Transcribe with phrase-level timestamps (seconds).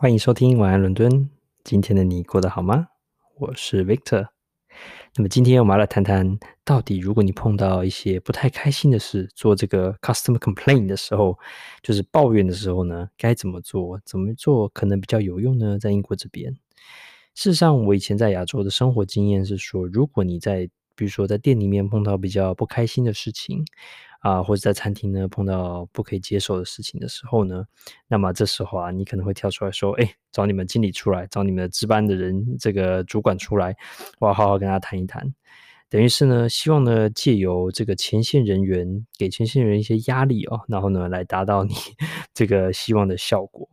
[0.00, 1.28] 欢迎收听晚安伦敦。
[1.64, 2.86] 今天的你过得好吗？
[3.34, 4.28] 我是 Victor。
[5.16, 11.36] 那么今天我们来谈谈，到底如果你碰到一些不太开心的事，做这个 customer complaint 的时候，
[11.82, 14.00] 就是抱怨的时候呢，该怎么做？
[14.04, 15.76] 怎么做可能比较有用呢？
[15.80, 16.52] 在英国这边，
[17.34, 23.64] 事实上，我以前在亚洲的生活经验是说，如果你在比如说在店里面碰到比较不开心的事情。
[24.20, 27.64] 啊，或者在餐厅呢碰到不可以接受的事情的时候呢，
[28.08, 33.76] 那么这时候啊，你可能会跳出来说：“哎，找你们经理出来，找你们值班的人，这个主管出来，
[34.18, 35.32] 我要好好跟他谈一谈。”
[35.90, 41.74] 等于是呢，希望呢借由这个前线人员给前线人员一些压力哦，然后呢来达到你
[42.34, 43.67] 这个希望的效果。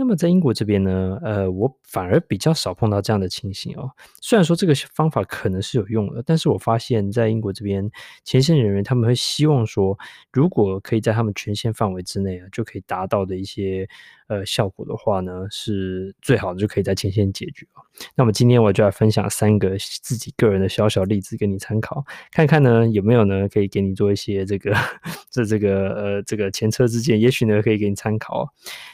[0.00, 3.90] 那么在英国这边呢，呃，我反而比较少碰到这样的情形哦。
[4.22, 7.86] 虽然说这个方法可能是有用的，但是我发现，在英国这边
[8.24, 9.98] 前线人员他们会希望说，
[10.32, 13.86] 如果可以在他们权限范围之内啊，就可以达到的一些
[14.28, 17.66] 呃效果的话呢，是最好的，就可以在前线解决。
[18.14, 24.74] 那么今天我就来分享三个自己个人的小小例子给你参考，看看呢有没有呢可以给你做一些这个
[25.30, 28.48] 这这个呃这个前车之鉴，也许呢可以给你参考。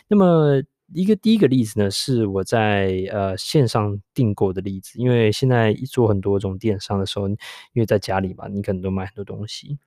[0.08, 0.60] 那么。
[0.94, 7.36] 一个第一个例子呢，是我在呃线上订购的例子，因为现在做很多种电商的时候，因
[7.74, 9.78] 为在家里嘛，你可能都买很多东西。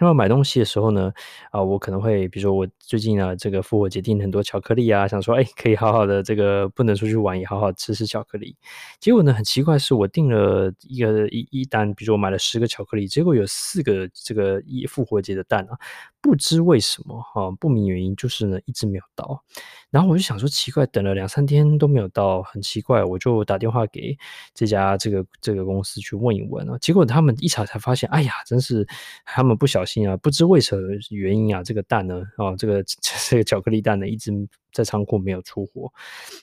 [0.00, 1.12] 那么买东西的时候呢，
[1.50, 8.56] 啊、我可能会，比如说我最近啊，这个复活节订很多巧克力啊，想说，哎，可以好好的这个不能出去玩，也好好吃吃巧克力。
[9.00, 15.76] 结果呢，很奇怪，是我订了一个一一单，比如说我买了十个巧克力，结果有四个这个一复活节的蛋啊，
[16.22, 19.42] 不知为什么哈、不明原因，就是呢一直没有到。
[19.90, 24.16] 然后我就想说奇怪，等了两三天都没有到，很奇怪，我就打电话给
[24.54, 26.78] 这家这个这个公司去问一问啊。
[26.80, 28.86] 结果他们一查才发现，哎呀，真是
[29.26, 32.82] 他们不小心啊，不知为什么原因啊，这个蛋呢，啊，这个
[33.28, 34.30] 这个巧克力蛋呢，一直
[34.72, 35.92] 在仓库没有出货。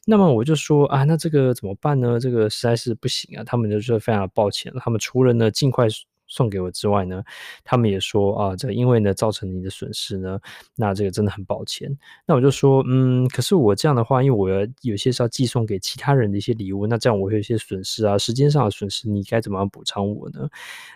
[0.06, 2.20] 那么我就说啊，那这个怎么办呢？
[2.20, 3.44] 这个实在是不行啊。
[3.46, 5.88] 他们就说非常的抱歉，他们除了呢尽快。
[6.30, 7.22] 送给我之外呢，
[7.66, 10.40] 他们也说啊，这因为呢造成你的损失呢，
[10.76, 11.90] 那这个真的很抱歉。
[12.26, 20.48] 那我就说，嗯，可是我这样的话，因为我有些是要寄送给其他人的一些礼物，那这样我会有一些损失啊，时间上的损失，你该怎么样补偿我呢？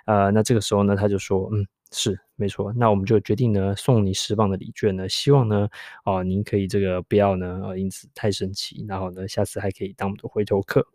[0.05, 5.67] 呃，那这个时候呢，他就说，嗯，是没错，那我们就决定呢送你十磅的礼券呢，希望呢，
[6.05, 10.85] 哦、呃，您可以这个不要呢，呃，因此太生气，然后呢，下次还可以当我们的回头客。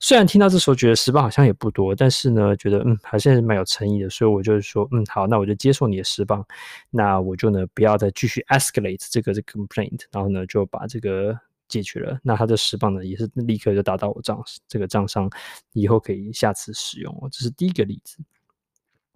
[0.00, 6.44] 虽然听到这时候觉得十磅好像也不多，但是呢，觉得嗯，还是蛮有诚意的，所以我就是说，嗯，好，那我就接受你的十磅，
[6.90, 11.38] 那我就呢不要再继续 escalate 这个这 complaint，然后呢就把这个
[11.68, 12.18] 解决了。
[12.22, 15.30] 那他的十磅呢也是立刻就打到我账这个账上，
[15.72, 17.28] 以后可以下次使用。
[17.32, 18.18] 这是第一个例子。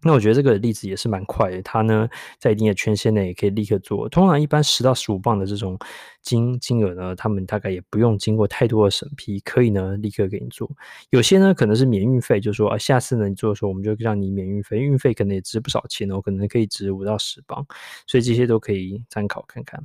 [0.02, 4.08] 那我觉得这个例子也是蛮快的，它呢在一定的权限内也可以立刻做。
[4.08, 5.78] 通常一般十到十五磅的这种
[6.22, 10.70] 金金额呢，他们大概也不用经过太多的审批，可以呢立刻给你做。
[11.10, 17.66] 有些呢可能是免运费，就是说啊，下次呢你做的时候我们就让你免运费，运费可能也值不少钱哦，可能可以值五到十磅，
[18.06, 19.82] 所以这些都可以参考看看。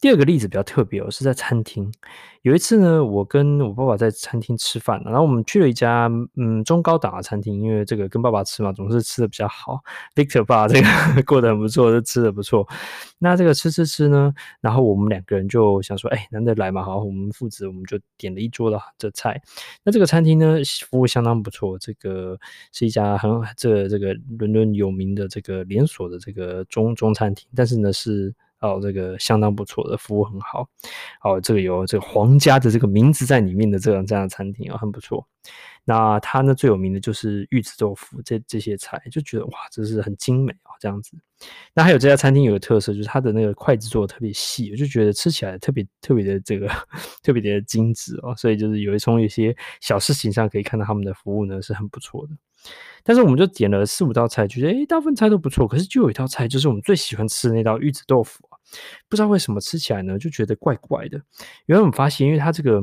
[0.00, 1.92] 第二个例子比较特别哦，是在餐厅。
[2.40, 9.78] 有一次呢，我跟我爸爸在餐厅吃饭，然后我们去了一家嗯中高档的餐厅，因为这个跟爸爸吃嘛，总是吃的比较好。
[10.14, 10.88] Victor 爸这个
[11.26, 12.66] 过得很不错，就吃的不错。
[13.18, 14.32] 那这个吃吃吃呢，
[14.62, 19.38] 然后我们两个人就想说，哎，难得来嘛，好，我们父子我们就点了一桌的这菜。
[19.84, 20.56] 那这个餐厅呢，
[20.88, 22.38] 服务相当不错，这个
[22.72, 28.34] 是一家很这这个伦敦有名的这个连锁的这个中中餐厅，但是呢是。
[28.60, 30.68] 哦，这个相当不错的服务很好。
[31.22, 35.26] 哦，这个有这个皇家的这个名字在里面的这样这样的餐厅啊，很不错。
[35.84, 41.16] 那它呢最有名的就是玉子豆腐这这些菜，就觉得哇，这是很精美啊，这样子。
[41.74, 46.68] 那还有这家餐厅有个特色，就是它的那个筷子做的特别细，我就觉得吃起来特别特别的这个
[47.24, 48.34] 特别的精致哦。
[48.36, 52.34] 所以就是有一从一些小事情上可以看到他们的服务呢是很不错的。
[53.02, 55.66] 但是我们就点了四五道菜，觉得诶，大部分菜都不错。
[55.66, 58.46] 可是就有一道菜，就是我们最喜欢吃的那道玉子豆腐，
[59.08, 61.20] 不知道为什么吃起来呢，就觉得怪怪的。
[61.66, 62.80] 原来我们发现，因为它这个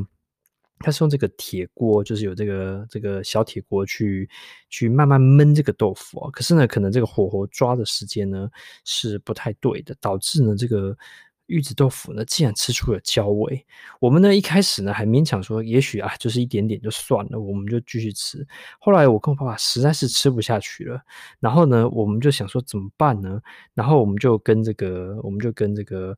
[0.79, 4.29] 它是用这个铁锅，就是有这个这个小铁锅去
[4.69, 6.29] 去慢慢焖这个豆腐啊。
[6.31, 8.49] 可是呢，可能这个火候抓的时间呢
[8.85, 10.97] 是不太对的，导致呢这个。
[11.47, 13.65] 玉子豆腐呢，竟然吃出了焦味。
[13.99, 18.45] 我们呢一开始呢还勉强说，也许啊就是一点点就算了，我们就继续吃。
[18.79, 21.01] 后来我跟我爸爸实在是吃不下去了，
[21.39, 23.41] 然后呢我们就想说怎么办呢？
[23.73, 26.17] 然后我们就跟这个，我们就跟这个。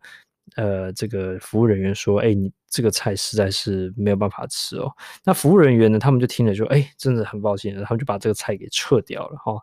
[0.56, 4.92] 呃，这个服务人员说：“哎，你这个菜实在是没有办法吃哦。”
[5.26, 9.54] 那服务人员呢，他们就听了说：“哎，真的很抱歉。”他们就把这个菜给撤掉了哈。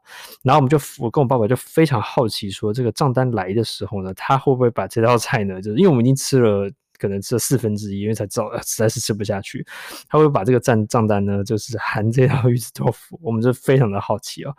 [0.43, 5.63] 然后我们就，我跟我爸爸就非常好奇，说这个账单来的时候呢，他会不会把这道菜呢？
[5.63, 9.67] 就是因为我们已经吃了可能吃了四分之一，因为才知道实在是吃不下去。
[10.09, 14.57] 他会把这个账账单呢，就是含这道鱼子豆腐，我们就非常的好奇哦。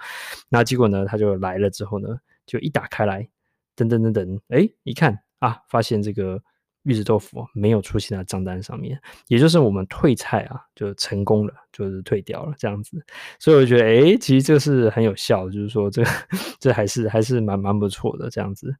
[0.49, 2.09] 那结果呢，他就来了之后呢，
[2.45, 3.27] 就一打开来，
[3.75, 6.41] 噔噔噔噔，哎，一看啊，发现这个。
[6.87, 8.97] 玉子豆腐没有出现在账单上面，
[9.27, 13.03] 也就是我们退菜啊，就成功了，就是退掉了这样子。
[13.39, 16.01] 所以我觉得，哎，其实这个是很有效，就是说这
[16.61, 18.73] 这还是还是蛮蛮不错的这样子。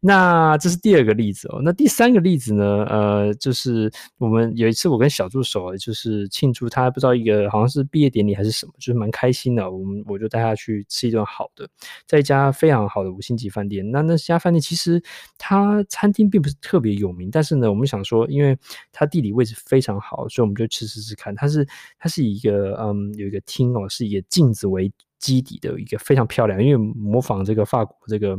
[0.00, 1.60] 那这是第二个例子哦。
[1.62, 2.84] 那第三个例子呢？
[2.88, 9.70] 呃，就是我们有一次我跟小助手就是庆祝他不知道一个好像是毕业典礼还是什么，就是蛮开心的。
[9.70, 11.68] 我们我就带他去吃一顿好的，
[12.06, 13.88] 在一家非常好的五星级饭店。
[13.90, 15.02] 那那家饭店其实
[15.36, 17.30] 它餐厅并不是特别有名。
[17.34, 18.56] 但是呢，我们想说，因为
[18.92, 21.34] 它地理位置非常好，所以我们就去试试看。
[21.34, 21.66] 它是
[21.98, 28.38] 它是一个嗯，有一个厅哦，是以镜子为基底的一个非常漂亮，因为模仿这个法国这个。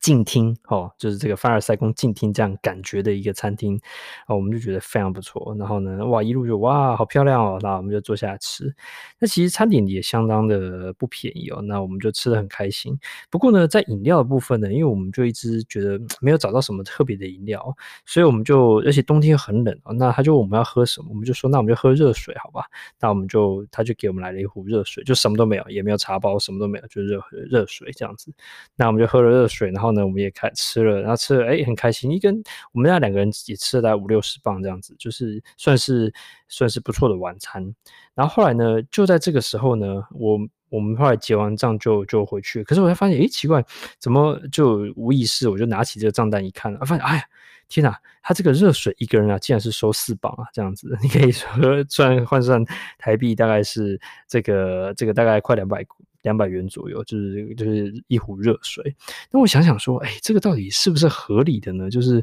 [0.00, 3.80] 静听哦，就是这个凡尔赛宫静听这样感觉的一个餐厅
[4.26, 5.54] 哦，我们就觉得非常不错。
[5.58, 8.74] 然后呢，哇，一路就哇，好漂亮哦，那我们就坐下来吃。
[9.18, 12.98] 那其实餐点也相当的不便宜哦，那我们就吃得很开心。
[13.30, 17.74] 不过呢，在饮料的部分呢，因为我们就一直觉得没有找到什么特别的饮料，
[18.06, 22.64] 所以我们就而且冬天很冷哦，那他就问我们要喝什么，我们就说那我们就喝热水好吧？
[23.00, 28.32] 那我们就他就给我们来了一壶热水，就什么都没有，也没有茶包，什么都没有，就热热水这样子。
[28.76, 29.87] 那我们就喝了热水，然后。
[29.88, 32.10] 然后呢，我们也开吃了，然后吃了，哎，很开心。
[32.10, 32.42] 一根
[32.72, 36.12] 我们那两个人也吃了大概五六十磅这样子，就是算是
[36.48, 37.74] 算是不错的晚餐。
[38.14, 40.38] 然后后来呢，就在这个时候呢，我
[40.68, 42.62] 我们后来结完账就就回去。
[42.64, 43.64] 可是我才发现，哎，奇怪，
[43.98, 47.22] 怎么就无意识我就拿起这个账单一看，啊，发现，哎呀，
[47.68, 50.94] 天哪，他这个热水一个人啊，竟然是收四磅啊，这样子。
[51.00, 51.48] 你可以说
[51.88, 52.62] 算换算
[52.98, 55.84] 台币，大概是这个这个大概快两百。
[56.28, 58.94] 两百元左右，就是就是一壶热水。
[59.30, 61.88] 那我想想说，哎，这个到底是不是合理的呢？
[61.88, 62.22] 就是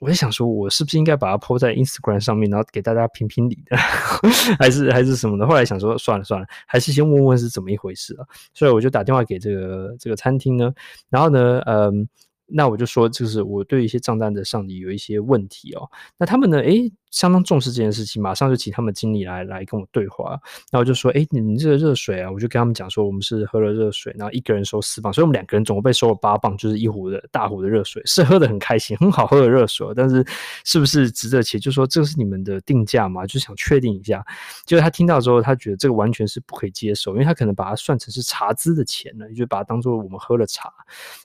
[0.00, 3.76] 我在想说，我是不是应该把它 po 在 Instagram 上面，然后给大家评评理的，
[4.58, 5.46] 还是还是什么的？
[5.46, 8.26] 后来想说，算了算了，还是先问问是怎么一回事啊。
[8.52, 10.74] 所以我就打电话给这个这个餐厅呢，
[11.08, 12.08] 然后呢，嗯，
[12.46, 15.88] 那我就说，就是我对一些账单的上底有一些问题哦。
[16.18, 16.90] 那他们呢，哎。
[17.10, 20.38] 相当重视这件事情，马上就请他们经理来来跟我对话。
[20.70, 29.86] 然后就说：“哎，你这个热水啊，我就跟他们讲说，我们是喝了热水，然后一个人收四磅，所以我们两个人总共被收了八磅，就是一壶的大壶的热水，是喝得很开心，很好喝的热水。
[29.96, 30.22] 但是
[30.64, 31.58] 是不是值得钱？
[31.58, 34.22] 就说这是你们的定价嘛，就想确定一下。
[34.66, 40.70] 结果他听到之后，他觉得这个完全是不可以接受，因为他可能把它算成是茶资的钱呢，就把它当做我们喝了茶，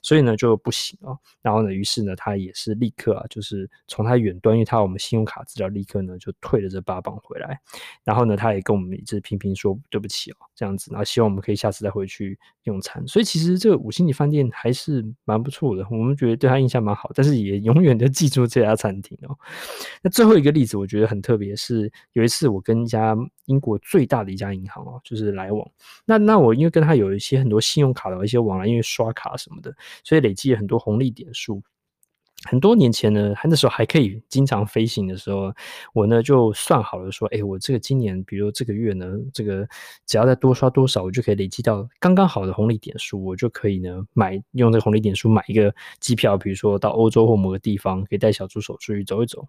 [0.00, 1.18] 所以呢就不行哦。
[1.42, 7.60] 然后呢，于是呢，他也是立刻啊，就是从他远端，因为他我们信用卡资料立。”立刻呢就退了这八磅回来，
[8.04, 13.04] 然后呢他也跟我们一直频频说对不起哦，这样子，然后希望我们可以下次再回去用餐。
[13.08, 19.36] 所以其实这个五星级饭店还是蛮不错的，我们觉得对他印象蛮好，但是也永远的记住这家餐厅哦。
[20.02, 25.68] 那最后一个例子我觉得很特别，是有一次我跟一家英国最大的一家银行哦，就是来往，
[26.04, 29.74] 那那我因为跟他有一些很多信用卡的一些往来，因为刷卡什么的，
[30.04, 31.60] 所以累积了很多红利点数。
[32.44, 35.52] 很多年前呢，他那时候还可以经常飞行的时候，
[35.94, 39.66] 我呢就算好了说，哎，我这个今年，比如这个月呢，这个
[40.06, 49.46] 只要再多刷多少，我就可以累积到刚刚好的红利点数，我就可以呢买用这个红利点数买一个机票，比如说到欧洲或某个地方，可以带小助手出去走一走。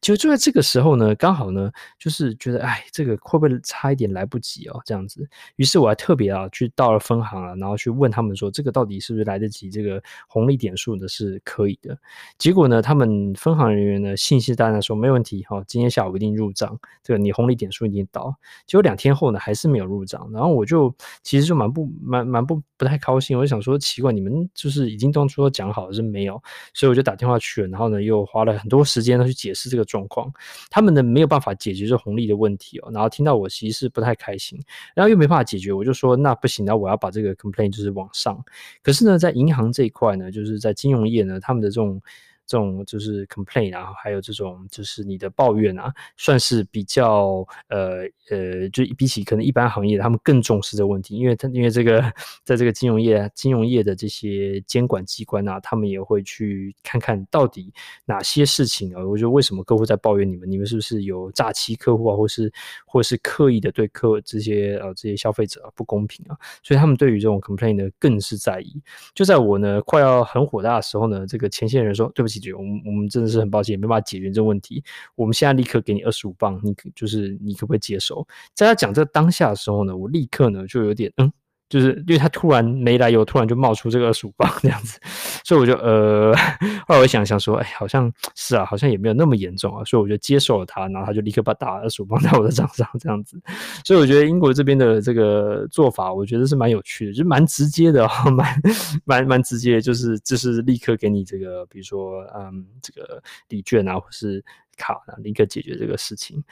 [0.00, 4.80] 结果就在这个时候呢，刚好呢就是觉得，哎，这个会不会差一点来不及哦？
[4.84, 9.70] 这样子，于是我还特别啊去到了分行啊，然后去问他们说，这个到底是不是来得及？
[9.70, 11.98] 这个红利点数呢是可以的。
[12.36, 18.34] 结果呢，他们分行人员呢信誓旦旦说没问题，哈，今天下午一定入账，这个你红利点数已经到。
[18.66, 26.42] 结果两天后呢，还是没有入账，然后我就其实就蛮不蛮蛮不不太高兴，我就想说奇怪，你们就是已经当初都讲好了是没有，
[26.74, 30.30] 所以我就打电话去了，然后呢又花了很多时间呢去解释这个状况，
[30.70, 34.60] 他们呢没有办法解决这红利的问题哦，然后听到我其实是不太开心，
[34.94, 38.44] 然后又没办法解决，我就说那不行，那我要把这个 complaint 就是往上，
[38.82, 42.02] 可是呢在银行这一块呢，就是在金融业呢，他们的这种。
[42.46, 52.02] 这种就是 complain 啊，还有这种就是你的抱怨啊，算是比较呃呃，就比起可能一般行业，他们更重视这个问题，因为他因为这个
[52.44, 57.72] 在这个金融业金融业的这些监管机关啊，他们也会去看看到底
[58.04, 62.52] 哪些事情啊，我觉得为什么客户在抱怨你们，你们是不是有诈欺客户啊，或是
[62.84, 68.82] 或是刻意的对客这些呃这些消费者啊不公平啊，所以他们对于这种 complain 呢更是在意。
[69.14, 72.33] 就在我呢快要很火大的时候呢，这个前线人说对不起。
[72.38, 74.82] 解决我们，我们真的是很抱歉，没办法解决这个问题。
[75.14, 78.26] 我们现在立刻给你二十五磅，你就是你可不可以接受？
[78.54, 81.32] 在他讲这当下的时候呢，我立刻呢就有点嗯。
[81.74, 84.96] 就是因为他突然没来由突然就冒出这个二十五磅这样子，
[85.44, 86.32] 所以我就呃，
[86.86, 93.36] 后来我想想说，哎，好像是啊，好像也没有那么严重啊，所以我就接受了他，然后他就立刻把打二十五磅在我的账上这样子，
[93.84, 98.62] 所以我觉得英国这边的这个做法，我觉得是蛮有趣的，就蛮直接的， 蛮
[99.04, 104.44] 蛮蛮直接，就是就是立刻给你这个，比如说嗯，这个礼券啊，或是。
[104.76, 106.42] 卡呢，立刻解决这个事情。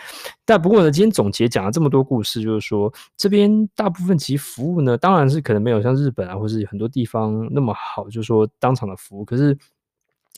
[0.44, 9.24] 但不过呢，今天总结讲了这么多故事，就是说这边大部分其实服务呢，当然是可能没有像日本啊，或是很多地方那么好，就是说当场的服务。
[9.24, 9.56] 可是。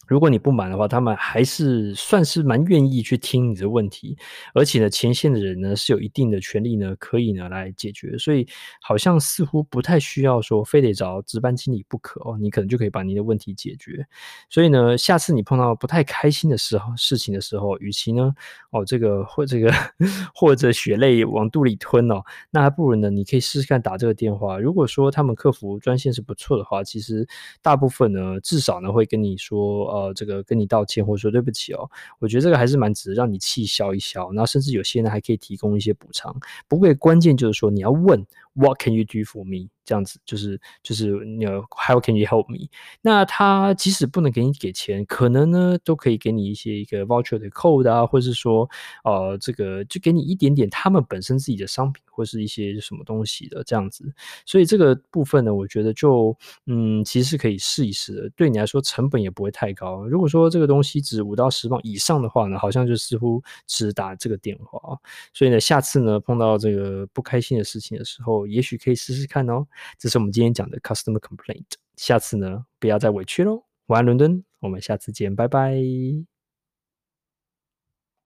[0.06, 4.16] 如果你不满的话，他们还是算是蛮愿意去听你的问题，
[4.54, 8.46] 而且呢，前线的人呢是有一定的权利呢，可以呢来解决，所以
[8.82, 14.06] 好像似乎不太需要说非得找值班经理不可哦，你可能就可以把你的问题解决。
[14.50, 18.34] 所以呢，下次你碰到不太开心的时候事情的时候，与其呢
[18.72, 19.72] 哦这个或这个
[20.34, 24.58] 或者血泪往肚里吞哦，那还不如呢，你可以试试看打这个电话。
[24.58, 27.26] 如果说他们客服专线是不错的话，其实
[27.62, 29.93] 大部分呢至少呢会跟你说。
[29.94, 36.34] 呃，这个跟你道歉或者说对不起哦，我觉得这个还是蛮值得让你气消一消，然后甚至有些人还可以提供一些补偿。
[36.68, 38.26] 不过关键就是说你要问。
[38.54, 39.70] What can you do for me？
[39.84, 42.70] 这样子就是就是你 How can you help me？
[43.02, 48.66] 那他即使不能给你给钱，可能呢都可以给你一些一个 voucher 的 code 啊，或者是说
[49.04, 54.10] 呃这个就给你一点点他们本身自己的商品或是一些什么东西的这样子。
[54.46, 56.34] 所以这个部分呢，我觉得就
[56.64, 60.06] 嗯其实是可以试一试的，对你来说成本也不会太高。
[60.06, 64.98] 如果说这个东西值五到十磅以上的话呢，好像就似乎只打这个电话。
[65.34, 69.66] 所以呢，下次呢碰到这个不开心的事情的时候，也许可以试试看哦。
[69.98, 71.64] 这是我们今天讲的 customer complaint。
[71.96, 73.64] 下次呢，不要再委屈喽。
[73.86, 76.33] 晚安，伦敦，我们下次见，拜拜。